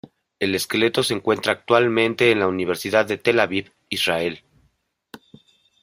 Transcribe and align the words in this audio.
El 0.39 0.55
esqueleto 0.55 1.03
se 1.03 1.13
encuentra 1.13 1.51
actualmente 1.51 2.31
en 2.31 2.39
la 2.39 2.47
Universidad 2.47 3.05
de 3.05 3.19
Tel 3.19 3.39
Aviv, 3.39 3.71
Israel. 3.87 4.43